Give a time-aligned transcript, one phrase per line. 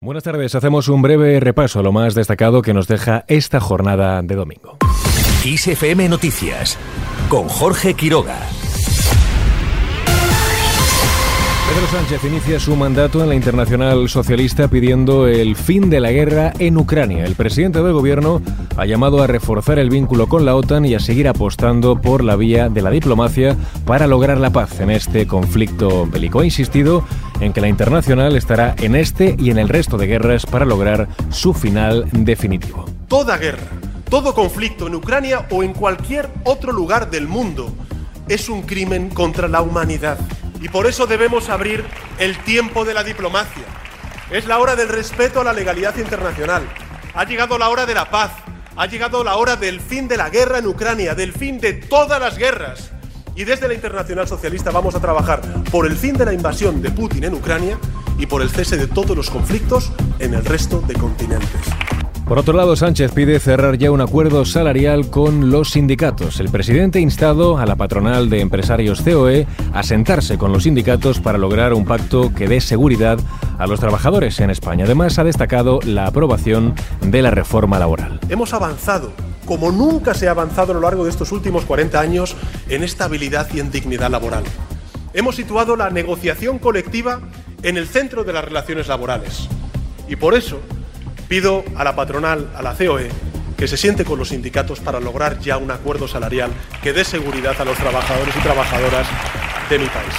[0.00, 4.22] Buenas tardes, hacemos un breve repaso a lo más destacado que nos deja esta jornada
[4.22, 4.76] de domingo.
[5.42, 6.78] XFM Noticias
[7.28, 8.38] con Jorge Quiroga.
[11.78, 16.52] Pedro Sánchez inicia su mandato en la Internacional Socialista pidiendo el fin de la guerra
[16.58, 17.24] en Ucrania.
[17.24, 18.42] El presidente del gobierno
[18.76, 22.34] ha llamado a reforzar el vínculo con la OTAN y a seguir apostando por la
[22.34, 23.56] vía de la diplomacia
[23.86, 26.40] para lograr la paz en este conflicto bélico.
[26.40, 27.04] Ha insistido
[27.38, 31.06] en que la Internacional estará en este y en el resto de guerras para lograr
[31.30, 32.86] su final definitivo.
[33.06, 33.70] Toda guerra,
[34.10, 37.72] todo conflicto en Ucrania o en cualquier otro lugar del mundo
[38.28, 40.18] es un crimen contra la humanidad.
[40.60, 41.84] Y por eso debemos abrir
[42.18, 43.64] el tiempo de la diplomacia.
[44.30, 46.62] Es la hora del respeto a la legalidad internacional.
[47.14, 48.32] Ha llegado la hora de la paz.
[48.76, 52.20] Ha llegado la hora del fin de la guerra en Ucrania, del fin de todas
[52.20, 52.90] las guerras.
[53.34, 55.40] Y desde la Internacional Socialista vamos a trabajar
[55.70, 57.78] por el fin de la invasión de Putin en Ucrania
[58.18, 61.60] y por el cese de todos los conflictos en el resto de continentes.
[62.28, 66.40] Por otro lado, Sánchez pide cerrar ya un acuerdo salarial con los sindicatos.
[66.40, 71.20] El presidente ha instado a la patronal de empresarios COE a sentarse con los sindicatos
[71.20, 73.18] para lograr un pacto que dé seguridad
[73.58, 74.84] a los trabajadores en España.
[74.84, 78.20] Además, ha destacado la aprobación de la reforma laboral.
[78.28, 79.10] Hemos avanzado
[79.46, 82.36] como nunca se ha avanzado a lo largo de estos últimos 40 años
[82.68, 84.44] en estabilidad y en dignidad laboral.
[85.14, 87.20] Hemos situado la negociación colectiva
[87.62, 89.48] en el centro de las relaciones laborales.
[90.06, 90.60] Y por eso
[91.28, 93.10] Pido a la patronal, a la COE,
[93.58, 96.50] que se siente con los sindicatos para lograr ya un acuerdo salarial
[96.82, 99.06] que dé seguridad a los trabajadores y trabajadoras
[99.68, 100.14] de mi país.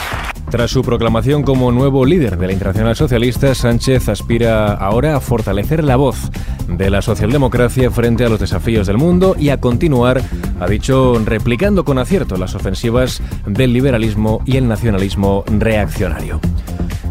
[0.52, 5.84] Tras su proclamación como nuevo líder de la Internacional Socialista, Sánchez aspira ahora a fortalecer
[5.84, 6.32] la voz
[6.68, 10.22] de la socialdemocracia frente a los desafíos del mundo y a continuar,
[10.60, 16.40] ha dicho, replicando con acierto las ofensivas del liberalismo y el nacionalismo reaccionario.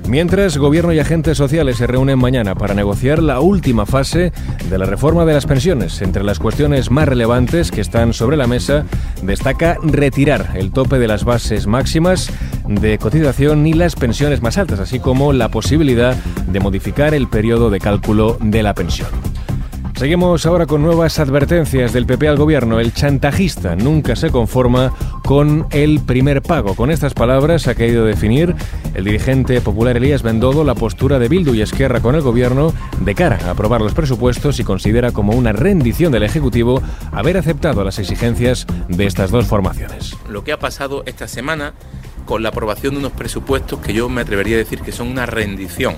[0.09, 4.33] Mientras, gobierno y agentes sociales se reúnen mañana para negociar la última fase
[4.71, 6.01] de la reforma de las pensiones.
[6.01, 8.87] Entre las cuestiones más relevantes que están sobre la mesa,
[9.23, 12.31] destaca retirar el tope de las bases máximas
[12.67, 17.69] de cotización y las pensiones más altas, así como la posibilidad de modificar el periodo
[17.69, 19.28] de cálculo de la pensión.
[19.99, 22.79] Seguimos ahora con nuevas advertencias del PP al gobierno.
[22.79, 24.95] El chantajista nunca se conforma
[25.25, 26.77] con el primer pago.
[26.77, 28.55] Con estas palabras ha querido definir
[28.95, 33.17] el dirigente popular Elías Bendodo la postura de Bildu y Esquerra con el gobierno de
[33.17, 37.99] cara a aprobar los presupuestos y considera como una rendición del Ejecutivo haber aceptado las
[37.99, 40.17] exigencias de estas dos formaciones.
[40.29, 41.75] Lo que ha pasado esta semana
[42.25, 45.27] con la aprobación de unos presupuestos que yo me atrevería a decir que son una
[45.27, 45.97] rendición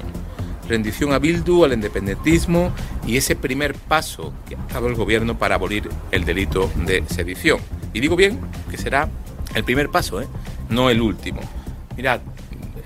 [0.71, 2.73] rendición a Bildu, al independentismo
[3.07, 7.61] y ese primer paso que ha dado el gobierno para abolir el delito de sedición.
[7.93, 8.39] Y digo bien
[8.71, 9.11] que será
[9.55, 10.29] el primer paso, ¿eh?
[10.71, 11.41] no el último.
[11.97, 12.21] Mirad,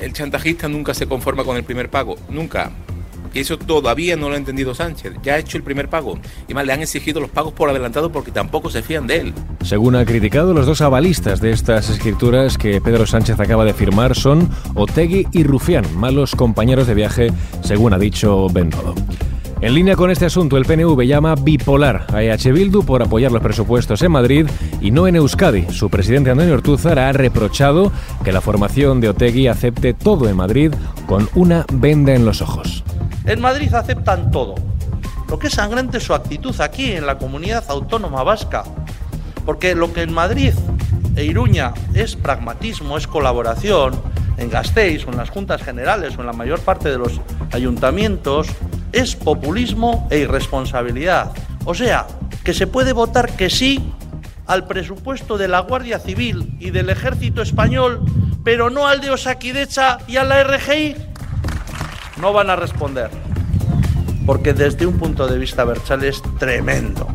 [0.01, 2.73] el chantajista nunca se conforma con el primer pago, nunca.
[3.35, 5.15] Y eso todavía no lo ha entendido Sánchez.
[5.23, 6.19] Ya ha hecho el primer pago.
[6.49, 9.35] Y más le han exigido los pagos por adelantado porque tampoco se fían de él.
[9.63, 14.15] Según ha criticado, los dos avalistas de estas escrituras que Pedro Sánchez acaba de firmar
[14.15, 18.95] son Otegui y Rufián, malos compañeros de viaje, según ha dicho Bendodo.
[19.61, 23.43] En línea con este asunto, el PNV llama bipolar a EH Bildu por apoyar los
[23.43, 24.47] presupuestos en Madrid
[24.83, 25.67] y no en Euskadi.
[25.71, 27.91] Su presidente Antonio Ortúzar ha reprochado
[28.25, 30.75] que la formación de Otegui acepte todo en Madrid
[31.07, 32.85] con una venda en los ojos.
[33.27, 34.55] En Madrid aceptan todo.
[35.29, 38.65] Lo que es sangrante es su actitud aquí, en la comunidad autónoma vasca.
[39.47, 40.53] Porque lo que en Madrid
[41.17, 44.01] e Iruña es pragmatismo, es colaboración,
[44.37, 47.21] en Gasteiz o en las juntas generales o en la mayor parte de los
[47.53, 48.49] ayuntamientos,
[48.93, 51.33] es populismo e irresponsabilidad.
[51.65, 52.07] O sea,
[52.45, 53.93] que se puede votar que sí
[54.47, 58.03] al presupuesto de la Guardia Civil y del Ejército Español,
[58.45, 61.14] pero no al de Osakidecha y a la RGI
[62.21, 63.11] no van a responder.
[64.27, 67.07] Porque desde un punto de vista versal es tremendo.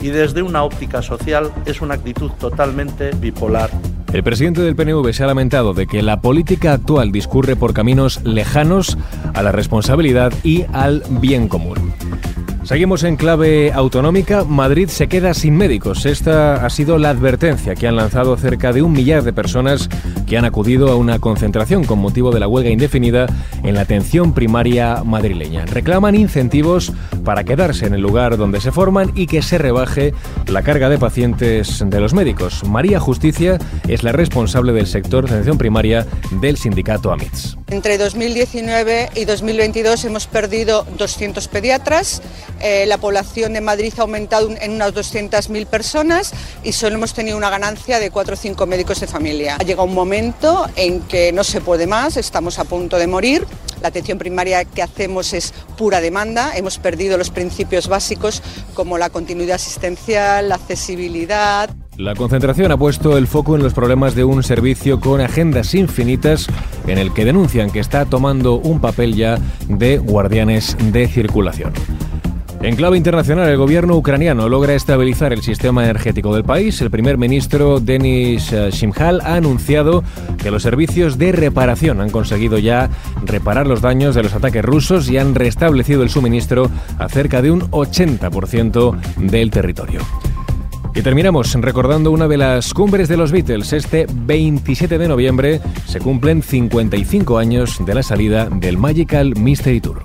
[0.00, 3.70] Y desde una óptica social es una actitud totalmente bipolar.
[4.12, 8.22] El presidente del PNV se ha lamentado de que la política actual discurre por caminos
[8.24, 8.98] lejanos
[9.32, 11.94] a la responsabilidad y al bien común.
[12.64, 14.44] Seguimos en clave autonómica.
[14.44, 16.06] Madrid se queda sin médicos.
[16.06, 19.88] Esta ha sido la advertencia que han lanzado cerca de un millar de personas
[20.26, 23.26] que han acudido a una concentración con motivo de la huelga indefinida
[23.62, 25.66] en la atención primaria madrileña.
[25.66, 26.92] Reclaman incentivos
[27.24, 30.14] para quedarse en el lugar donde se forman y que se rebaje
[30.46, 32.64] la carga de pacientes de los médicos.
[32.64, 33.58] María Justicia
[33.88, 36.06] es la responsable del sector de atención primaria
[36.40, 37.58] del sindicato AMITS.
[37.68, 42.20] Entre 2019 y 2022 hemos perdido 200 pediatras,
[42.60, 46.32] eh, la población de Madrid ha aumentado en unas 200.000 personas
[46.62, 49.56] y solo hemos tenido una ganancia de 4 o 5 médicos de familia.
[49.58, 50.21] Ha llegado un momento
[50.76, 53.44] en que no se puede más, estamos a punto de morir
[53.80, 58.40] La atención primaria que hacemos es pura demanda, hemos perdido los principios básicos
[58.74, 61.70] como la continuidad asistencial, la accesibilidad.
[61.96, 66.46] La concentración ha puesto el foco en los problemas de un servicio con agendas infinitas
[66.86, 71.72] en el que denuncian que está tomando un papel ya de guardianes de circulación.
[72.62, 76.80] En clave internacional, el gobierno ucraniano logra estabilizar el sistema energético del país.
[76.80, 80.04] El primer ministro Denis eh, Shimhal ha anunciado
[80.40, 82.88] que los servicios de reparación han conseguido ya
[83.24, 87.50] reparar los daños de los ataques rusos y han restablecido el suministro a cerca de
[87.50, 90.00] un 80% del territorio.
[90.94, 93.72] Y terminamos recordando una de las cumbres de los Beatles.
[93.72, 100.04] Este 27 de noviembre se cumplen 55 años de la salida del Magical Mystery Tour.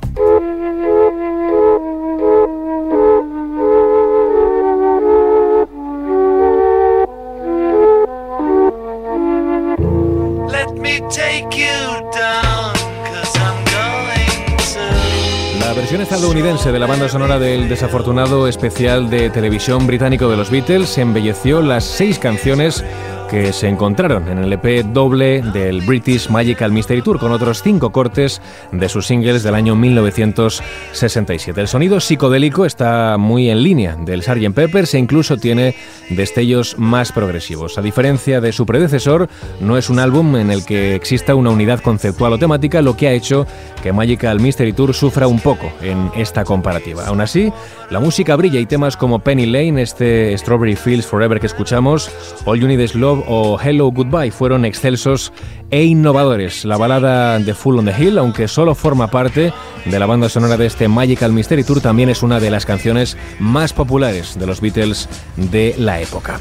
[15.97, 20.97] Versión estadounidense de la banda sonora del desafortunado especial de televisión británico de los Beatles.
[20.97, 22.83] Embelleció las seis canciones
[23.29, 27.91] que se encontraron en el EP doble del British Magical Mystery Tour con otros cinco
[27.91, 28.41] cortes
[28.71, 31.59] de sus singles del año 1967.
[31.59, 34.53] El sonido psicodélico está muy en línea del Sgt.
[34.53, 35.75] Peppers e incluso tiene
[36.09, 37.77] destellos más progresivos.
[37.77, 39.27] A diferencia de su predecesor,
[39.59, 43.07] no es un álbum en el que exista una unidad conceptual o temática, lo que
[43.07, 43.45] ha hecho
[43.83, 47.05] que Magical Mystery Tour sufra un poco en esta comparativa.
[47.07, 47.51] Aún así,
[47.89, 52.09] la música brilla y temas como Penny Lane, este Strawberry Fields Forever que escuchamos,
[52.45, 55.31] All You Need Is Love o Hello Goodbye fueron excelsos
[55.71, 56.65] e innovadores.
[56.65, 59.53] La balada de Full on the Hill, aunque solo forma parte
[59.85, 63.17] de la banda sonora de este Magical Mystery Tour, también es una de las canciones
[63.39, 66.39] más populares de los Beatles de la época.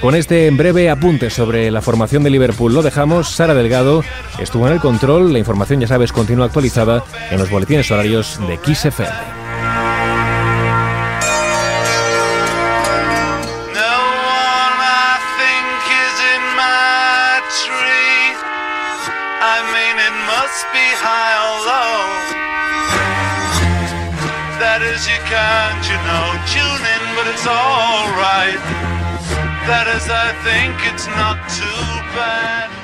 [0.00, 3.28] Con este breve apunte sobre la formación de Liverpool lo dejamos.
[3.28, 4.02] Sara Delgado
[4.40, 5.32] estuvo en el control.
[5.32, 8.58] La información, ya sabes, continúa actualizada en los boletines horarios de
[20.12, 21.22] XFM.
[25.08, 28.60] you can't, you know, tune in, but it's alright.
[29.66, 31.82] That is, I think it's not too
[32.14, 32.81] bad.